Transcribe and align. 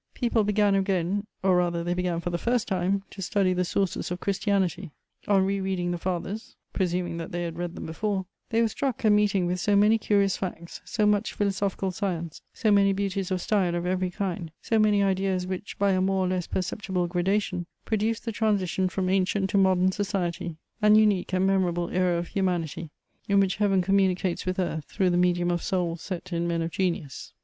People 0.15 0.43
began 0.43 0.73
again, 0.73 1.27
or 1.43 1.57
rather 1.57 1.83
they 1.83 1.93
began 1.93 2.19
for 2.21 2.31
the 2.31 2.39
first 2.39 2.67
time 2.67 3.03
to 3.11 3.21
study 3.21 3.53
the 3.53 3.63
sources 3.63 4.09
of 4.09 4.19
Christianity; 4.19 4.89
on 5.27 5.45
re 5.45 5.59
reading 5.59 5.91
the 5.91 5.99
Fathers 5.99 6.55
(presuming 6.73 7.17
that 7.17 7.31
they 7.31 7.43
had 7.43 7.59
read 7.59 7.75
them 7.75 7.85
before) 7.85 8.25
they 8.49 8.63
were 8.63 8.67
struck 8.67 9.05
at 9.05 9.11
meeting 9.11 9.45
with 9.45 9.59
so 9.59 9.75
many 9.75 9.99
curious 9.99 10.35
facts, 10.37 10.81
so 10.85 11.05
much 11.05 11.33
philosophical 11.35 11.91
science, 11.91 12.41
so 12.51 12.71
many 12.71 12.93
beauties 12.93 13.29
of 13.29 13.41
style 13.43 13.75
of 13.75 13.85
every 13.85 14.09
kind, 14.09 14.49
so 14.59 14.79
many 14.79 15.03
ideas 15.03 15.45
which, 15.45 15.77
by 15.77 15.91
a 15.91 16.01
more 16.01 16.25
or 16.25 16.29
less 16.29 16.47
perceptible 16.47 17.05
gradation, 17.05 17.67
produced 17.85 18.25
the 18.25 18.31
transition 18.31 18.89
from 18.89 19.07
ancient 19.07 19.51
to 19.51 19.57
modern 19.59 19.91
society: 19.91 20.55
an 20.81 20.95
unique 20.95 21.31
and 21.31 21.45
memorable 21.45 21.91
era 21.91 22.17
of 22.17 22.29
humanity, 22.29 22.89
in 23.29 23.39
which 23.39 23.57
Heaven 23.57 23.83
communicates 23.83 24.47
with 24.47 24.57
earth 24.57 24.85
through 24.85 25.11
the 25.11 25.17
medium 25.17 25.51
of 25.51 25.61
souls 25.61 26.01
set 26.01 26.33
in 26.33 26.47
men 26.47 26.63
of 26.63 26.71
genius. 26.71 27.33